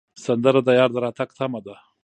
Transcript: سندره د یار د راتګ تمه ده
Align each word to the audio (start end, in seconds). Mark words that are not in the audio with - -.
سندره 0.25 0.61
د 0.67 0.69
یار 0.79 0.89
د 0.93 0.97
راتګ 1.03 1.29
تمه 1.37 1.59
ده 1.65 1.75